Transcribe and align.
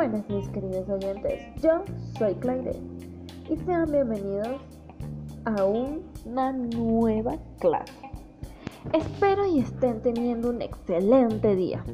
Buenas 0.00 0.26
mis 0.30 0.48
queridos 0.48 0.88
oyentes, 0.88 1.42
yo 1.60 1.84
soy 2.18 2.34
Claire 2.36 2.72
y 3.50 3.56
sean 3.66 3.92
bienvenidos 3.92 4.62
a 5.44 5.62
una 5.66 6.52
nueva 6.52 7.36
clase. 7.58 7.92
Espero 8.94 9.44
y 9.44 9.58
estén 9.58 10.00
teniendo 10.00 10.48
un 10.48 10.62
excelente 10.62 11.54
día. 11.54 11.84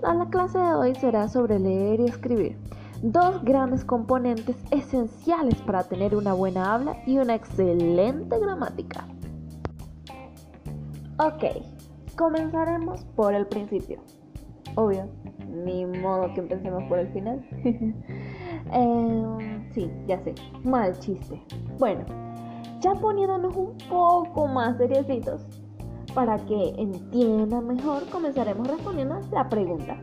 La 0.00 0.26
clase 0.30 0.58
de 0.58 0.74
hoy 0.76 0.94
será 0.94 1.28
sobre 1.28 1.58
leer 1.58 2.00
y 2.00 2.06
escribir, 2.06 2.56
dos 3.02 3.44
grandes 3.44 3.84
componentes 3.84 4.56
esenciales 4.70 5.60
para 5.60 5.82
tener 5.82 6.16
una 6.16 6.32
buena 6.32 6.72
habla 6.72 6.96
y 7.06 7.18
una 7.18 7.34
excelente 7.34 8.38
gramática. 8.38 9.06
Ok, 11.18 11.44
comenzaremos 12.16 13.04
por 13.14 13.34
el 13.34 13.46
principio. 13.46 14.00
Obvio, 14.76 15.08
ni 15.48 15.86
modo 15.86 16.32
que 16.34 16.40
empecemos 16.40 16.84
por 16.84 16.98
el 16.98 17.08
final. 17.08 17.44
Em, 18.72 19.70
sí, 19.70 19.88
ya 20.08 20.18
sé, 20.24 20.34
mal 20.64 20.98
chiste. 20.98 21.40
Bueno, 21.78 22.04
ya 22.80 22.94
poniéndonos 22.94 23.54
un 23.54 23.78
poco 23.88 24.48
más 24.48 24.76
seriecitos, 24.76 25.46
para 26.14 26.36
que 26.46 26.74
entiendan 26.76 27.68
mejor, 27.68 28.08
comenzaremos 28.10 28.66
respondiendo 28.66 29.20
la 29.30 29.48
pregunta. 29.48 29.96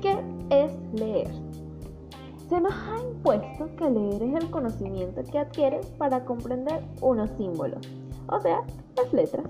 ¿Qué 0.00 0.16
es 0.48 0.72
leer? 0.94 1.30
Se 2.48 2.58
nos 2.58 2.72
ha 2.72 3.02
impuesto 3.02 3.68
que 3.76 3.90
leer 3.90 4.22
es 4.22 4.44
el 4.44 4.50
conocimiento 4.50 5.22
que 5.30 5.38
adquieres 5.38 5.86
para 5.98 6.24
comprender 6.24 6.82
unos 7.02 7.28
símbolos, 7.36 7.86
o 8.28 8.40
sea, 8.40 8.62
las 8.96 9.12
letras. 9.12 9.46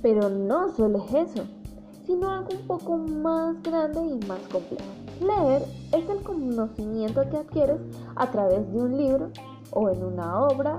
Pero 0.00 0.30
no 0.30 0.70
solo 0.70 1.04
es 1.04 1.14
eso 1.14 1.59
sino 2.06 2.30
algo 2.30 2.50
un 2.52 2.66
poco 2.66 2.96
más 2.96 3.62
grande 3.62 4.00
y 4.00 4.26
más 4.26 4.40
complejo. 4.50 4.84
Leer 5.20 5.62
es 5.92 6.08
el 6.08 6.22
conocimiento 6.22 7.28
que 7.30 7.36
adquieres 7.36 7.80
a 8.16 8.30
través 8.30 8.72
de 8.72 8.80
un 8.80 8.96
libro 8.96 9.30
o 9.72 9.88
en 9.90 10.02
una 10.02 10.44
obra, 10.46 10.78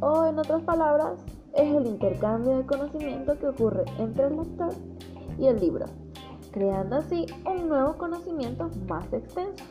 o 0.00 0.26
en 0.26 0.38
otras 0.38 0.62
palabras, 0.62 1.18
es 1.54 1.74
el 1.74 1.86
intercambio 1.86 2.58
de 2.58 2.66
conocimiento 2.66 3.38
que 3.38 3.48
ocurre 3.48 3.84
entre 3.98 4.26
el 4.26 4.36
lector 4.36 4.70
y 5.38 5.46
el 5.46 5.60
libro, 5.60 5.86
creando 6.52 6.96
así 6.96 7.26
un 7.46 7.68
nuevo 7.68 7.94
conocimiento 7.94 8.68
más 8.88 9.10
extenso. 9.12 9.64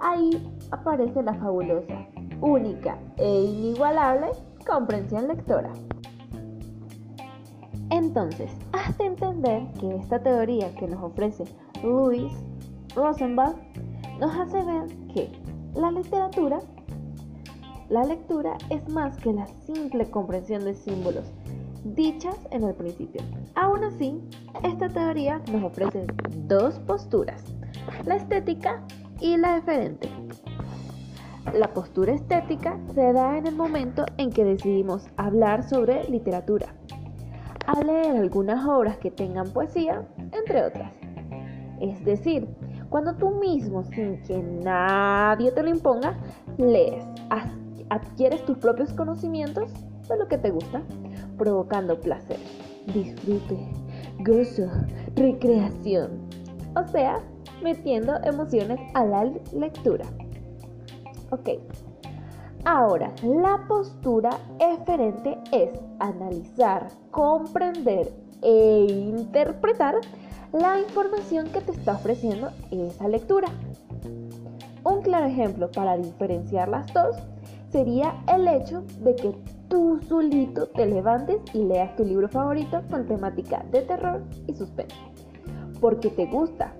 Ahí 0.00 0.30
aparece 0.70 1.22
la 1.22 1.34
fabulosa, 1.34 2.06
única 2.40 2.98
e 3.16 3.42
inigualable 3.44 4.32
comprensión 4.66 5.28
lectora. 5.28 5.72
Entonces, 8.04 8.50
hasta 8.72 9.02
entender 9.02 9.62
que 9.80 9.96
esta 9.96 10.22
teoría 10.22 10.74
que 10.74 10.86
nos 10.86 11.02
ofrece 11.02 11.44
Louis 11.82 12.30
Rosenbach 12.94 13.56
nos 14.20 14.30
hace 14.36 14.62
ver 14.62 14.88
que 15.14 15.32
la 15.74 15.90
literatura, 15.90 16.60
la 17.88 18.04
lectura 18.04 18.58
es 18.68 18.86
más 18.90 19.16
que 19.16 19.32
la 19.32 19.46
simple 19.46 20.04
comprensión 20.10 20.64
de 20.64 20.74
símbolos 20.74 21.24
dichas 21.82 22.36
en 22.50 22.64
el 22.64 22.74
principio. 22.74 23.22
Aún 23.54 23.82
así, 23.84 24.20
esta 24.62 24.90
teoría 24.90 25.40
nos 25.50 25.64
ofrece 25.64 26.06
dos 26.46 26.78
posturas, 26.80 27.42
la 28.04 28.16
estética 28.16 28.84
y 29.18 29.38
la 29.38 29.56
diferente. 29.56 30.10
La 31.54 31.72
postura 31.72 32.12
estética 32.12 32.78
se 32.94 33.14
da 33.14 33.38
en 33.38 33.46
el 33.46 33.56
momento 33.56 34.04
en 34.18 34.30
que 34.30 34.44
decidimos 34.44 35.06
hablar 35.16 35.66
sobre 35.66 36.04
literatura 36.10 36.74
a 37.66 37.80
leer 37.82 38.16
algunas 38.16 38.66
obras 38.66 38.98
que 38.98 39.10
tengan 39.10 39.50
poesía, 39.50 40.06
entre 40.32 40.64
otras. 40.64 40.92
Es 41.80 42.04
decir, 42.04 42.48
cuando 42.90 43.14
tú 43.14 43.30
mismo, 43.30 43.82
sin 43.84 44.22
que 44.22 44.38
nadie 44.38 45.50
te 45.52 45.62
lo 45.62 45.70
imponga, 45.70 46.16
lees, 46.58 47.04
adquieres 47.90 48.44
tus 48.44 48.58
propios 48.58 48.92
conocimientos 48.92 49.72
de 50.08 50.16
lo 50.16 50.28
que 50.28 50.38
te 50.38 50.50
gusta, 50.50 50.82
provocando 51.36 51.98
placer, 51.98 52.38
disfrute, 52.92 53.58
gozo, 54.20 54.70
recreación, 55.16 56.28
o 56.76 56.86
sea, 56.88 57.20
metiendo 57.62 58.14
emociones 58.22 58.78
a 58.94 59.04
la 59.04 59.24
lectura. 59.52 60.04
Ok, 61.30 61.50
Ahora, 62.66 63.12
la 63.22 63.62
postura 63.68 64.30
eferente 64.58 65.38
es 65.52 65.70
analizar, 65.98 66.88
comprender 67.10 68.10
e 68.40 68.86
interpretar 68.88 69.96
la 70.50 70.80
información 70.80 71.48
que 71.48 71.60
te 71.60 71.72
está 71.72 71.92
ofreciendo 71.92 72.48
esa 72.70 73.06
lectura. 73.08 73.48
Un 74.82 75.02
claro 75.02 75.26
ejemplo 75.26 75.70
para 75.70 75.98
diferenciar 75.98 76.70
las 76.70 76.90
dos 76.94 77.16
sería 77.70 78.22
el 78.34 78.48
hecho 78.48 78.82
de 79.02 79.14
que 79.14 79.34
tú 79.68 80.00
solito 80.08 80.68
te 80.68 80.86
levantes 80.86 81.42
y 81.52 81.64
leas 81.64 81.94
tu 81.96 82.04
libro 82.04 82.30
favorito 82.30 82.80
con 82.90 83.06
temática 83.06 83.62
de 83.72 83.82
terror 83.82 84.22
y 84.46 84.54
suspense. 84.54 84.96
Porque 85.82 86.08
te 86.08 86.24
gusta, 86.26 86.72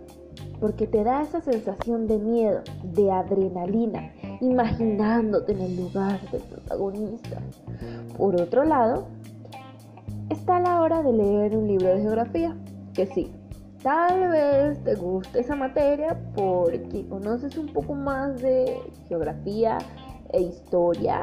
porque 0.60 0.86
te 0.86 1.04
da 1.04 1.20
esa 1.20 1.42
sensación 1.42 2.06
de 2.06 2.18
miedo, 2.18 2.62
de 2.84 3.10
adrenalina, 3.10 4.12
imaginándote 4.44 5.52
en 5.52 5.60
el 5.60 5.76
lugar 5.76 6.20
del 6.30 6.42
protagonista. 6.42 7.40
Por 8.16 8.40
otro 8.40 8.64
lado, 8.64 9.06
está 10.30 10.60
la 10.60 10.82
hora 10.82 11.02
de 11.02 11.12
leer 11.12 11.56
un 11.56 11.66
libro 11.66 11.88
de 11.88 12.02
geografía, 12.02 12.56
que 12.92 13.06
sí, 13.06 13.32
tal 13.82 14.30
vez 14.30 14.82
te 14.84 14.94
guste 14.94 15.40
esa 15.40 15.56
materia 15.56 16.18
porque 16.34 17.06
conoces 17.08 17.56
un 17.56 17.66
poco 17.66 17.94
más 17.94 18.40
de 18.40 18.78
geografía 19.08 19.78
e 20.32 20.40
historia 20.42 21.22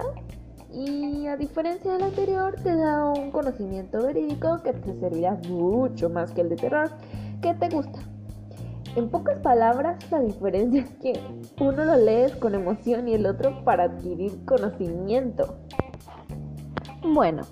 y 0.73 1.27
a 1.27 1.35
diferencia 1.35 1.93
del 1.93 2.03
anterior 2.03 2.55
te 2.63 2.75
da 2.75 3.05
un 3.05 3.31
conocimiento 3.31 4.01
verídico 4.03 4.61
que 4.63 4.73
te 4.73 4.99
servirá 4.99 5.37
mucho 5.49 6.09
más 6.09 6.31
que 6.31 6.41
el 6.41 6.49
de 6.49 6.55
terror 6.55 6.91
que 7.41 7.53
te 7.55 7.69
gusta. 7.69 8.10
En 8.93 9.07
pocas 9.07 9.39
palabras, 9.39 9.97
la 10.11 10.19
diferencia 10.19 10.81
es 10.81 10.91
que 11.01 11.13
uno 11.61 11.85
lo 11.85 11.95
lees 11.95 12.35
con 12.35 12.55
emoción 12.55 13.07
y 13.07 13.13
el 13.13 13.25
otro 13.25 13.63
para 13.63 13.85
adquirir 13.85 14.43
conocimiento. 14.43 15.55
Bueno, 17.01 17.43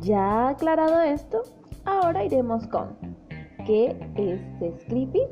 ya 0.00 0.48
aclarado 0.48 1.00
esto, 1.00 1.42
ahora 1.84 2.24
iremos 2.24 2.66
con 2.68 2.96
¿qué 3.66 3.94
es 4.16 4.40
escribir? 4.62 5.28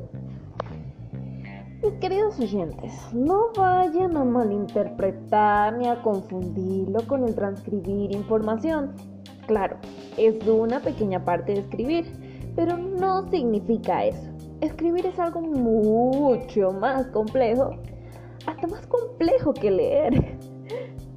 Mis 1.83 1.95
queridos 1.95 2.39
oyentes, 2.39 2.93
no 3.15 3.53
vayan 3.57 4.19
a 4.19 4.25
malinterpretar 4.25 5.79
ni 5.79 5.89
a 5.89 6.03
confundirlo 6.03 7.07
con 7.07 7.25
el 7.25 7.35
transcribir 7.35 8.13
información. 8.15 8.93
Claro, 9.47 9.79
es 10.19 10.47
una 10.47 10.81
pequeña 10.81 11.25
parte 11.25 11.53
de 11.53 11.61
escribir, 11.61 12.05
pero 12.55 12.77
no 12.77 13.29
significa 13.31 14.05
eso 14.05 14.32
escribir 14.63 15.05
es 15.07 15.19
algo 15.19 15.41
mucho 15.41 16.73
más 16.73 17.07
complejo, 17.09 17.77
hasta 18.47 18.67
más 18.69 18.87
complejo 18.87 19.53
que 19.53 19.71
leer. 19.71 20.39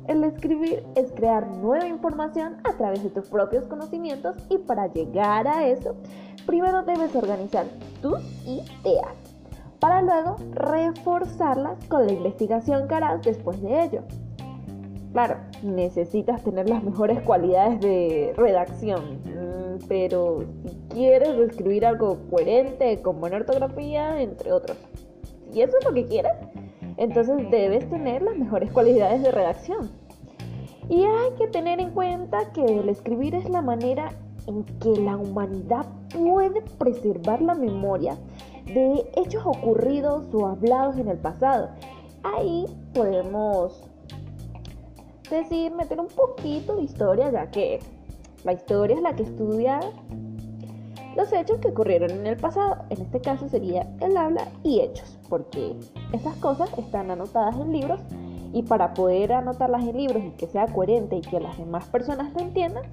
El 0.08 0.24
escribir 0.24 0.84
es 0.96 1.12
crear 1.14 1.48
nueva 1.48 1.88
información 1.88 2.58
a 2.64 2.74
través 2.74 3.04
de 3.04 3.10
tus 3.10 3.28
propios 3.30 3.66
conocimientos 3.66 4.36
y 4.50 4.58
para 4.60 4.88
llegar 4.88 5.48
a 5.48 5.66
eso, 5.68 5.96
primero 6.46 6.84
debes 6.84 7.16
organizar 7.16 7.66
tus 8.02 8.20
ideas 8.46 9.16
para 9.80 10.02
luego 10.02 10.38
reforzarlas 10.54 11.84
con 11.88 12.06
la 12.08 12.14
investigación 12.14 12.88
que 12.88 12.96
harás 12.96 13.22
después 13.24 13.62
de 13.62 13.84
ello. 13.84 14.02
Claro, 15.16 15.38
necesitas 15.64 16.44
tener 16.44 16.68
las 16.68 16.84
mejores 16.84 17.22
cualidades 17.22 17.80
de 17.80 18.34
redacción, 18.36 19.22
mm, 19.24 19.86
pero 19.88 20.44
si 20.66 20.78
quieres 20.90 21.30
escribir 21.40 21.86
algo 21.86 22.18
coherente, 22.30 23.02
con 23.02 23.22
buena 23.22 23.38
ortografía, 23.38 24.22
entre 24.22 24.52
otros, 24.52 24.76
si 25.52 25.62
eso 25.62 25.72
es 25.80 25.86
lo 25.86 25.94
que 25.94 26.04
quieres, 26.04 26.34
entonces 26.98 27.50
debes 27.50 27.90
tener 27.90 28.24
las 28.24 28.36
mejores 28.36 28.70
cualidades 28.74 29.24
de 29.24 29.32
redacción. 29.32 29.90
Y 30.90 31.06
hay 31.06 31.32
que 31.38 31.48
tener 31.48 31.80
en 31.80 31.92
cuenta 31.92 32.52
que 32.52 32.66
el 32.66 32.90
escribir 32.90 33.36
es 33.36 33.50
la 33.50 33.62
manera 33.62 34.10
en 34.48 34.66
que 34.66 35.00
la 35.00 35.16
humanidad 35.16 35.86
puede 36.14 36.62
preservar 36.78 37.42
la 37.42 37.56
memoria 37.56 38.18
de 38.66 39.10
hechos 39.16 39.46
ocurridos 39.46 40.26
o 40.34 40.46
hablados 40.46 40.98
en 40.98 41.08
el 41.08 41.20
pasado. 41.20 41.70
Ahí 42.22 42.66
podemos 42.94 43.95
decir, 45.30 45.72
meter 45.72 46.00
un 46.00 46.08
poquito 46.08 46.76
de 46.76 46.84
historia, 46.84 47.32
ya 47.32 47.50
que 47.50 47.80
la 48.44 48.54
historia 48.54 48.96
es 48.96 49.02
la 49.02 49.16
que 49.16 49.24
estudia 49.24 49.80
los 51.16 51.32
hechos 51.32 51.60
que 51.60 51.70
ocurrieron 51.70 52.12
en 52.12 52.28
el 52.28 52.38
pasado. 52.38 52.84
En 52.90 53.02
este 53.02 53.22
caso 53.22 53.48
sería 53.50 53.88
el 54.02 54.18
habla 54.18 54.48
y 54.64 54.82
hechos, 54.82 55.18
porque 55.30 55.76
esas 56.12 56.36
cosas 56.38 56.70
están 56.78 57.10
anotadas 57.10 57.56
en 57.56 57.72
libros 57.72 58.02
y 58.54 58.64
para 58.64 58.94
poder 58.94 59.34
anotarlas 59.34 59.84
en 59.84 59.98
libros 59.98 60.24
y 60.24 60.32
que 60.32 60.48
sea 60.48 60.68
coherente 60.68 61.18
y 61.18 61.22
que 61.22 61.40
las 61.40 61.58
demás 61.58 61.86
personas 61.88 62.34
lo 62.34 62.42
entiendan, 62.42 62.84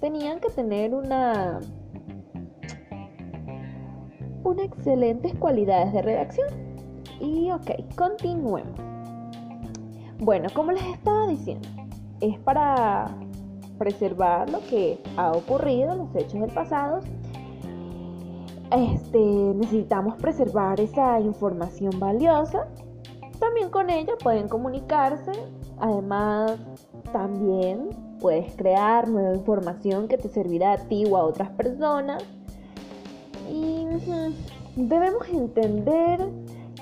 tenían 0.00 0.40
que 0.40 0.50
tener 0.50 0.94
una 0.94 1.60
unas 4.44 4.64
excelentes 4.64 5.34
cualidades 5.34 5.92
de 5.92 6.02
redacción. 6.02 6.48
Y 7.20 7.50
ok, 7.52 7.94
continuemos. 7.96 8.80
Bueno, 10.18 10.48
como 10.54 10.72
les 10.72 10.84
estaba 10.84 11.28
diciendo, 11.28 11.68
es 12.22 12.38
para 12.38 13.06
preservar 13.78 14.48
lo 14.48 14.60
que 14.60 15.02
ha 15.16 15.32
ocurrido, 15.32 15.96
los 15.96 16.14
hechos 16.14 16.40
del 16.40 16.52
pasado. 16.52 17.00
Este, 18.70 19.18
necesitamos 19.18 20.16
preservar 20.16 20.80
esa 20.80 21.20
información 21.20 21.98
valiosa. 21.98 22.68
También 23.38 23.70
con 23.70 23.90
ella 23.90 24.14
pueden 24.22 24.48
comunicarse. 24.48 25.32
Además, 25.78 26.58
también 27.12 27.90
puedes 28.20 28.54
crear 28.54 29.08
nueva 29.08 29.34
información 29.34 30.06
que 30.06 30.16
te 30.16 30.28
servirá 30.28 30.74
a 30.74 30.78
ti 30.78 31.04
o 31.04 31.16
a 31.16 31.24
otras 31.24 31.50
personas. 31.50 32.24
Y 33.50 33.84
debemos 34.76 35.28
entender 35.28 36.20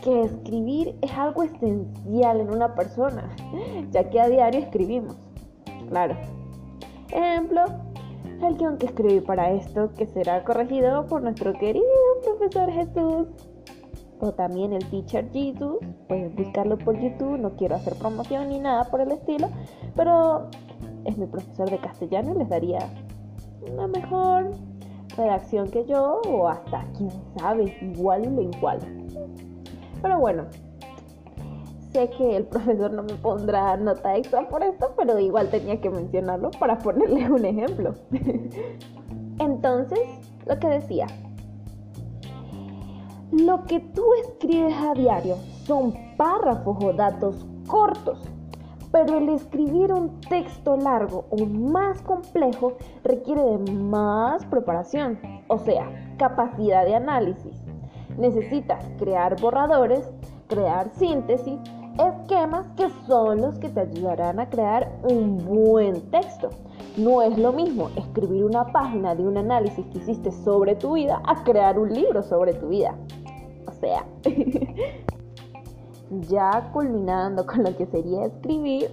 que 0.04 0.22
escribir 0.22 0.94
es 1.00 1.12
algo 1.12 1.42
esencial 1.42 2.40
en 2.40 2.50
una 2.50 2.74
persona, 2.74 3.34
ya 3.90 4.08
que 4.10 4.20
a 4.20 4.28
diario 4.28 4.60
escribimos. 4.60 5.29
Claro. 5.90 6.16
Ejemplo, 7.08 7.64
el 8.46 8.56
guion 8.56 8.78
que 8.78 8.86
escribí 8.86 9.20
para 9.20 9.50
esto, 9.50 9.92
que 9.94 10.06
será 10.06 10.44
corregido 10.44 11.04
por 11.06 11.20
nuestro 11.20 11.52
querido 11.52 11.84
profesor 12.22 12.70
Jesús. 12.70 13.26
O 14.20 14.32
también 14.32 14.72
el 14.72 14.84
teacher 14.90 15.28
Jesus. 15.32 15.78
Pueden 16.06 16.36
buscarlo 16.36 16.78
por 16.78 16.96
YouTube. 16.96 17.38
No 17.38 17.56
quiero 17.56 17.74
hacer 17.74 17.94
promoción 17.96 18.50
ni 18.50 18.60
nada 18.60 18.84
por 18.84 19.00
el 19.00 19.10
estilo. 19.10 19.48
Pero 19.96 20.48
es 21.04 21.18
mi 21.18 21.26
profesor 21.26 21.68
de 21.68 21.78
castellano 21.78 22.34
y 22.34 22.38
les 22.38 22.48
daría 22.48 22.78
una 23.72 23.88
mejor 23.88 24.52
redacción 25.16 25.70
que 25.70 25.86
yo. 25.86 26.20
O 26.28 26.48
hasta, 26.48 26.86
quién 26.96 27.10
sabe, 27.38 27.76
igual 27.80 28.26
y 28.26 28.30
lo 28.30 28.42
igual. 28.42 28.78
Pero 30.02 30.20
bueno, 30.20 30.44
sé 31.92 32.10
que 32.10 32.36
el 32.36 32.44
profesor 32.44 32.92
no 32.92 33.02
me 33.02 33.14
pondrá 33.14 33.76
nota 33.76 34.16
extra 34.16 34.48
por 34.48 34.62
esto, 34.62 34.94
pero 34.96 35.18
igual 35.18 35.48
tenía 35.48 35.80
que 35.80 35.90
mencionarlo 35.90 36.50
para 36.52 36.78
ponerle 36.78 37.30
un 37.30 37.44
ejemplo. 37.44 37.94
Entonces, 39.38 40.00
lo 40.46 40.58
que 40.58 40.68
decía, 40.68 41.06
lo 43.32 43.64
que 43.64 43.80
tú 43.80 44.04
escribes 44.24 44.74
a 44.76 44.94
diario 44.94 45.36
son 45.64 45.94
párrafos 46.16 46.76
o 46.82 46.92
datos 46.92 47.46
cortos, 47.66 48.20
pero 48.92 49.18
el 49.18 49.28
escribir 49.28 49.92
un 49.92 50.20
texto 50.22 50.76
largo 50.76 51.26
o 51.30 51.46
más 51.46 52.02
complejo 52.02 52.74
requiere 53.04 53.42
de 53.42 53.72
más 53.72 54.44
preparación, 54.46 55.18
o 55.48 55.58
sea, 55.58 56.14
capacidad 56.18 56.84
de 56.84 56.96
análisis. 56.96 57.62
Necesitas 58.18 58.84
crear 58.98 59.40
borradores, 59.40 60.10
crear 60.48 60.90
síntesis, 60.94 61.60
esquemas 62.00 62.66
que 62.76 62.88
son 63.06 63.42
los 63.42 63.58
que 63.58 63.68
te 63.68 63.80
ayudarán 63.80 64.40
a 64.40 64.48
crear 64.48 64.90
un 65.02 65.38
buen 65.44 66.00
texto. 66.10 66.50
No 66.96 67.22
es 67.22 67.36
lo 67.38 67.52
mismo 67.52 67.90
escribir 67.96 68.44
una 68.44 68.72
página 68.72 69.14
de 69.14 69.26
un 69.26 69.36
análisis 69.36 69.84
que 69.86 69.98
hiciste 69.98 70.32
sobre 70.32 70.74
tu 70.74 70.94
vida 70.94 71.22
a 71.24 71.42
crear 71.44 71.78
un 71.78 71.92
libro 71.92 72.22
sobre 72.22 72.54
tu 72.54 72.68
vida. 72.68 72.96
O 73.66 73.72
sea, 73.72 74.06
ya 76.28 76.70
culminando 76.72 77.46
con 77.46 77.64
lo 77.64 77.76
que 77.76 77.86
sería 77.86 78.24
escribir, 78.26 78.90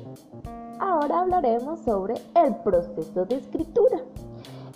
ahora 0.80 1.21
hablaremos 1.21 1.80
sobre 1.80 2.15
el 2.36 2.56
proceso 2.57 3.25
de 3.25 3.36
escritura. 3.38 4.00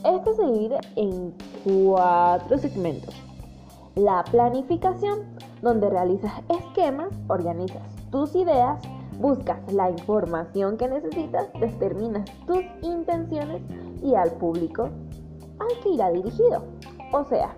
Este 0.03 0.33
se 0.33 0.45
divide 0.45 0.79
en 0.95 1.33
cuatro 1.63 2.57
segmentos. 2.57 3.13
La 3.95 4.23
planificación, 4.23 5.19
donde 5.61 5.89
realizas 5.89 6.31
esquemas, 6.49 7.09
organizas 7.27 8.00
tus 8.11 8.35
ideas, 8.35 8.81
buscas 9.19 9.59
la 9.71 9.89
información 9.89 10.77
que 10.77 10.87
necesitas, 10.87 11.51
determinas 11.59 12.29
tus 12.45 12.63
intenciones 12.81 13.61
y 14.03 14.15
al 14.15 14.31
público 14.33 14.89
al 15.59 15.79
que 15.83 15.89
irá 15.89 16.11
dirigido. 16.11 16.63
O 17.13 17.23
sea, 17.25 17.55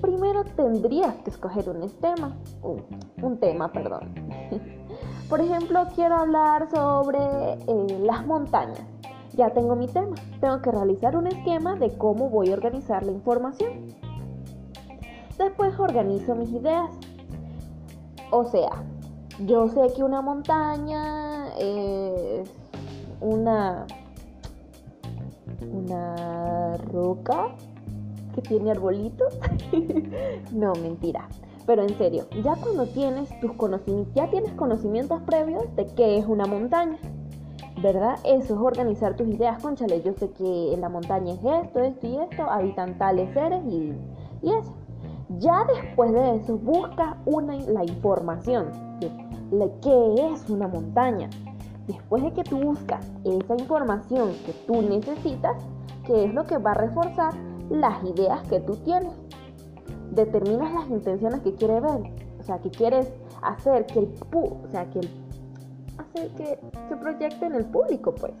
primero 0.00 0.44
tendrías 0.44 1.14
que 1.16 1.30
escoger 1.30 1.68
un 1.68 1.88
tema, 2.00 2.36
un, 2.62 3.38
tema, 3.38 3.70
perdón. 3.70 4.14
Por 5.28 5.40
ejemplo, 5.40 5.86
quiero 5.94 6.16
hablar 6.16 6.68
sobre 6.70 7.18
eh, 7.18 7.98
las 8.00 8.26
montañas. 8.26 8.82
Ya 9.34 9.50
tengo 9.50 9.76
mi 9.76 9.86
tema. 9.86 10.14
Tengo 10.40 10.60
que 10.60 10.70
realizar 10.70 11.16
un 11.16 11.26
esquema 11.26 11.76
de 11.76 11.96
cómo 11.96 12.28
voy 12.28 12.50
a 12.50 12.54
organizar 12.54 13.02
la 13.04 13.12
información. 13.12 13.88
Después 15.38 15.78
organizo 15.78 16.34
mis 16.34 16.50
ideas. 16.50 16.90
O 18.30 18.44
sea, 18.44 18.84
yo 19.40 19.68
sé 19.68 19.92
que 19.94 20.04
una 20.04 20.20
montaña 20.20 21.48
es 21.58 22.50
una, 23.20 23.86
una 25.60 26.76
roca 26.76 27.48
que 28.34 28.42
tiene 28.42 28.70
arbolitos. 28.70 29.38
no, 30.52 30.72
mentira. 30.74 31.28
Pero 31.66 31.82
en 31.82 31.96
serio, 31.96 32.26
ya 32.42 32.56
cuando 32.56 32.86
tienes 32.86 33.28
tus 33.40 33.52
conocimientos, 33.52 34.14
ya 34.14 34.28
tienes 34.30 34.52
conocimientos 34.52 35.22
previos 35.22 35.64
de 35.76 35.86
qué 35.86 36.18
es 36.18 36.26
una 36.26 36.46
montaña. 36.46 36.98
¿Verdad? 37.82 38.18
Eso 38.24 38.54
es 38.54 38.60
organizar 38.60 39.16
tus 39.16 39.26
ideas, 39.28 39.60
conchale. 39.62 40.02
Yo 40.02 40.12
sé 40.12 40.30
que 40.30 40.74
en 40.74 40.80
la 40.80 40.88
montaña 40.88 41.34
es 41.34 41.64
esto, 41.64 41.80
esto 41.80 42.06
y 42.06 42.16
esto, 42.18 42.42
habitan 42.48 42.98
tales 42.98 43.32
seres 43.32 43.62
y, 43.66 43.94
y 44.42 44.52
eso. 44.52 44.74
Ya 45.38 45.64
después 45.64 46.12
de 46.12 46.36
eso, 46.36 46.58
busca 46.58 47.16
una, 47.24 47.56
la 47.56 47.84
información 47.84 48.91
qué 49.82 50.32
es 50.32 50.48
una 50.48 50.68
montaña. 50.68 51.28
Después 51.86 52.22
de 52.22 52.32
que 52.32 52.44
tú 52.44 52.58
buscas 52.58 53.10
esa 53.24 53.54
información 53.54 54.32
que 54.46 54.52
tú 54.66 54.82
necesitas, 54.82 55.56
¿qué 56.06 56.24
es 56.24 56.34
lo 56.34 56.46
que 56.46 56.58
va 56.58 56.70
a 56.72 56.74
reforzar 56.74 57.34
las 57.72 58.02
ideas 58.04 58.46
que 58.48 58.60
tú 58.60 58.76
tienes. 58.76 59.12
Determinas 60.10 60.72
las 60.72 60.90
intenciones 60.90 61.40
que 61.40 61.54
quieres 61.54 61.82
ver, 61.82 62.12
o 62.38 62.42
sea, 62.42 62.58
que 62.58 62.70
quieres 62.70 63.08
hacer 63.42 63.86
que 63.86 64.00
el 64.00 64.14
o 64.32 64.68
sea, 64.70 64.88
que 64.90 65.00
el, 65.00 65.08
hacer 65.98 66.28
que 66.36 66.58
se 66.88 66.96
proyecte 66.96 67.46
en 67.46 67.54
el 67.54 67.64
público, 67.64 68.14
pues. 68.14 68.32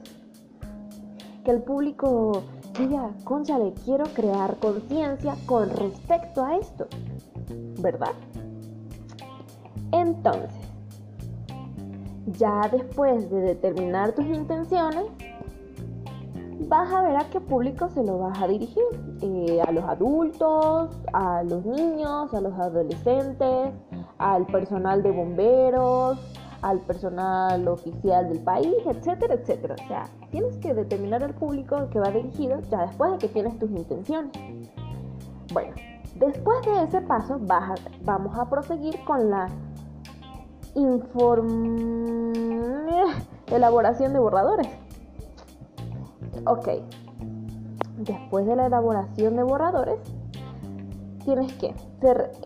Que 1.44 1.50
el 1.50 1.62
público 1.62 2.42
diga, 2.78 3.10
conchale, 3.24 3.72
quiero 3.84 4.04
crear 4.14 4.56
conciencia 4.58 5.34
con 5.46 5.70
respecto 5.70 6.44
a 6.44 6.56
esto, 6.56 6.86
¿verdad? 7.80 8.12
Entonces, 9.92 10.71
ya 12.26 12.68
después 12.70 13.30
de 13.30 13.40
determinar 13.40 14.12
tus 14.12 14.26
intenciones, 14.26 15.04
vas 16.68 16.92
a 16.92 17.02
ver 17.02 17.16
a 17.16 17.30
qué 17.30 17.40
público 17.40 17.88
se 17.88 18.02
lo 18.02 18.18
vas 18.18 18.40
a 18.40 18.46
dirigir. 18.46 18.84
Eh, 19.22 19.60
a 19.66 19.70
los 19.72 19.84
adultos, 19.84 20.90
a 21.12 21.42
los 21.42 21.64
niños, 21.64 22.32
a 22.34 22.40
los 22.40 22.52
adolescentes, 22.58 23.72
al 24.18 24.46
personal 24.46 25.02
de 25.02 25.10
bomberos, 25.10 26.18
al 26.62 26.78
personal 26.80 27.66
oficial 27.68 28.28
del 28.28 28.40
país, 28.40 28.74
etcétera, 28.86 29.34
etcétera. 29.34 29.74
O 29.84 29.88
sea, 29.88 30.04
tienes 30.30 30.56
que 30.58 30.74
determinar 30.74 31.22
el 31.22 31.34
público 31.34 31.88
que 31.90 31.98
va 31.98 32.10
dirigido 32.10 32.60
ya 32.70 32.86
después 32.86 33.12
de 33.12 33.18
que 33.18 33.28
tienes 33.28 33.58
tus 33.58 33.70
intenciones. 33.70 34.32
Bueno, 35.52 35.74
después 36.16 36.64
de 36.64 36.84
ese 36.84 37.00
paso 37.02 37.38
vamos 38.04 38.38
a 38.38 38.48
proseguir 38.48 38.96
con 39.04 39.28
la 39.28 39.48
elaboración 43.48 44.12
de 44.12 44.18
borradores. 44.18 44.68
Ok, 46.46 46.68
después 47.98 48.46
de 48.46 48.56
la 48.56 48.66
elaboración 48.66 49.36
de 49.36 49.42
borradores, 49.42 49.98
tienes 51.24 51.52
que, 51.54 51.74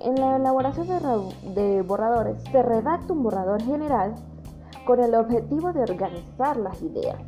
en 0.01 0.15
la 0.17 0.37
elaboración 0.37 0.87
de, 1.55 1.83
borradores, 1.83 2.43
se 2.51 2.63
redacta 2.63 3.13
un 3.13 3.23
borrador 3.23 3.63
general 3.63 4.15
con 4.87 5.01
el 5.01 5.15
objetivo 5.15 5.73
de 5.73 5.83
organizar 5.83 6.57
las 6.57 6.81
ideas. 6.83 7.19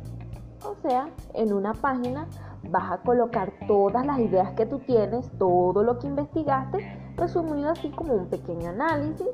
O 0.65 0.75
sea, 0.87 1.09
en 1.33 1.53
una 1.53 1.73
página 1.73 2.27
vas 2.69 2.91
a 2.91 2.97
colocar 3.01 3.53
todas 3.67 4.05
las 4.05 4.19
ideas 4.19 4.51
que 4.51 4.65
tú 4.65 4.79
tienes, 4.79 5.29
todo 5.37 5.83
lo 5.83 5.97
que 5.99 6.07
investigaste, 6.07 7.13
resumido 7.15 7.71
así 7.71 7.89
como 7.89 8.13
un 8.13 8.27
pequeño 8.27 8.69
análisis, 8.69 9.27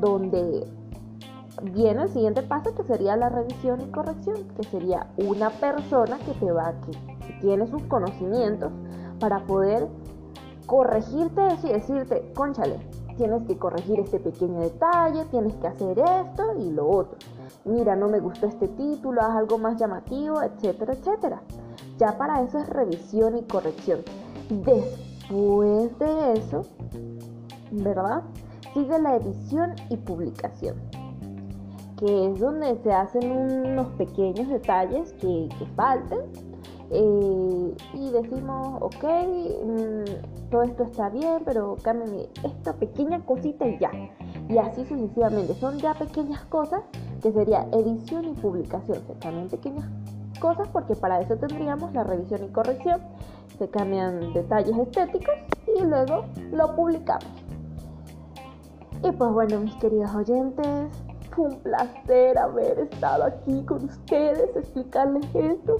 donde 0.00 0.66
viene 1.62 2.04
el 2.04 2.08
siguiente 2.08 2.42
paso 2.42 2.74
que 2.74 2.82
sería 2.84 3.16
la 3.16 3.28
revisión 3.28 3.80
y 3.80 3.90
corrección, 3.90 4.48
que 4.56 4.64
sería 4.64 5.08
una 5.16 5.50
persona 5.50 6.18
que 6.18 6.32
te 6.32 6.50
va, 6.50 6.74
que, 6.86 6.92
que 7.26 7.32
tiene 7.40 7.66
sus 7.66 7.82
conocimientos 7.84 8.72
para 9.20 9.44
poder 9.46 9.88
corregirte 10.66 11.42
y 11.64 11.68
decirte, 11.68 12.32
conchale, 12.34 12.78
tienes 13.16 13.42
que 13.44 13.58
corregir 13.58 14.00
este 14.00 14.18
pequeño 14.18 14.60
detalle, 14.60 15.24
tienes 15.26 15.54
que 15.56 15.66
hacer 15.66 15.98
esto 15.98 16.54
y 16.58 16.70
lo 16.70 16.88
otro. 16.88 17.18
Mira, 17.64 17.94
no 17.94 18.08
me 18.08 18.20
gustó 18.20 18.46
este 18.46 18.68
título, 18.68 19.20
haz 19.20 19.36
algo 19.36 19.58
más 19.58 19.76
llamativo, 19.76 20.42
etcétera, 20.42 20.94
etcétera. 20.94 21.42
Ya 21.98 22.16
para 22.18 22.42
eso 22.42 22.58
es 22.58 22.68
revisión 22.68 23.36
y 23.36 23.42
corrección. 23.42 24.00
Después 24.48 25.98
de 25.98 26.32
eso, 26.32 26.62
¿verdad? 27.70 28.22
Sigue 28.74 28.98
la 28.98 29.16
edición 29.16 29.74
y 29.90 29.96
publicación, 29.98 30.76
que 32.02 32.26
es 32.32 32.40
donde 32.40 32.76
se 32.82 32.92
hacen 32.92 33.30
unos 33.30 33.86
pequeños 33.96 34.48
detalles 34.48 35.12
que, 35.20 35.48
falten 35.76 36.18
eh, 36.90 37.74
y 37.94 38.10
decimos, 38.10 38.78
ok, 38.80 39.04
mm, 39.04 40.50
todo 40.50 40.62
esto 40.64 40.82
está 40.82 41.10
bien, 41.10 41.42
pero 41.44 41.76
cámbiame 41.80 42.28
esta 42.42 42.72
pequeña 42.72 43.24
cosita 43.24 43.68
y 43.68 43.78
ya. 43.78 43.92
Y 44.48 44.58
así 44.58 44.84
sucesivamente. 44.84 45.54
Son 45.54 45.78
ya 45.78 45.94
pequeñas 45.94 46.44
cosas 46.46 46.82
que 47.22 47.32
sería 47.32 47.68
edición 47.72 48.24
y 48.24 48.32
publicación. 48.32 48.98
Se 49.06 49.14
cambian 49.20 49.48
pequeñas 49.48 49.88
cosas 50.40 50.66
porque 50.72 50.96
para 50.96 51.20
eso 51.20 51.36
tendríamos 51.36 51.94
la 51.94 52.02
revisión 52.02 52.44
y 52.44 52.48
corrección. 52.48 53.00
Se 53.58 53.68
cambian 53.68 54.32
detalles 54.32 54.76
estéticos 54.76 55.34
y 55.78 55.84
luego 55.84 56.24
lo 56.50 56.74
publicamos. 56.74 57.30
Y 59.04 59.12
pues 59.12 59.32
bueno, 59.32 59.60
mis 59.60 59.74
queridos 59.76 60.14
oyentes, 60.14 60.88
fue 61.34 61.46
un 61.46 61.60
placer 61.60 62.38
haber 62.38 62.78
estado 62.78 63.24
aquí 63.24 63.62
con 63.64 63.84
ustedes, 63.84 64.54
explicarles 64.56 65.24
esto. 65.34 65.76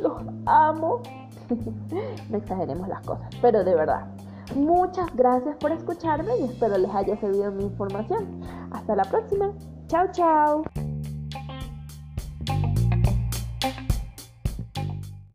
Los 0.00 0.22
amo. 0.46 1.00
no 2.30 2.36
exageremos 2.36 2.88
las 2.88 3.04
cosas, 3.06 3.28
pero 3.40 3.64
de 3.64 3.74
verdad. 3.74 4.06
Muchas 4.54 5.14
gracias 5.16 5.56
por 5.56 5.72
escucharme 5.72 6.36
y 6.38 6.44
espero 6.44 6.78
les 6.78 6.94
haya 6.94 7.16
servido 7.18 7.50
mi 7.50 7.64
información. 7.64 8.40
Hasta 8.70 8.94
la 8.94 9.04
próxima. 9.04 9.52
Chao, 9.88 10.06
chao. 10.12 10.62